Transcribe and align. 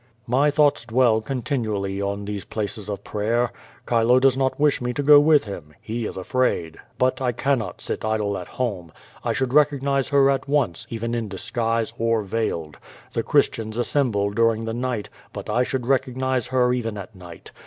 My 0.25 0.49
thoughts 0.49 0.83
dwell 0.83 1.21
continually 1.21 2.01
on 2.01 2.25
these 2.25 2.43
places 2.43 2.89
of 2.89 3.03
prayer. 3.03 3.51
Chilo 3.87 4.19
does 4.19 4.35
not 4.35 4.59
wish 4.59 4.81
me 4.81 4.93
to 4.93 5.03
go 5.03 5.19
with 5.19 5.45
him. 5.45 5.75
He 5.79 6.07
is 6.07 6.17
afraid. 6.17 6.79
But 6.97 7.21
I 7.21 7.31
cannot 7.33 7.81
sit 7.81 8.03
idle 8.03 8.35
at 8.35 8.47
home. 8.47 8.91
I 9.23 9.31
should 9.31 9.53
recognize 9.53 10.07
her 10.09 10.31
at 10.31 10.47
once, 10.49 10.87
even 10.89 11.13
in 11.13 11.27
disguise, 11.27 11.93
or 11.99 12.23
veiled. 12.23 12.77
The 13.13 13.21
Christians 13.21 13.77
assemble 13.77 14.31
during 14.31 14.65
the 14.65 14.73
night, 14.73 15.07
but 15.33 15.51
I 15.51 15.61
should 15.61 15.85
recognize 15.85 16.47
her 16.47 16.73
even 16.73 16.97
at 16.97 17.13
night. 17.15 17.51